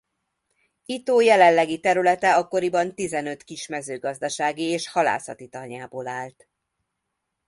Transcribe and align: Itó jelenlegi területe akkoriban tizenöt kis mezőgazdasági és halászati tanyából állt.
Itó 0.85 1.21
jelenlegi 1.21 1.79
területe 1.79 2.33
akkoriban 2.35 2.95
tizenöt 2.95 3.43
kis 3.43 3.67
mezőgazdasági 3.67 4.63
és 4.63 4.87
halászati 4.89 5.47
tanyából 5.47 6.07
állt. 6.07 6.47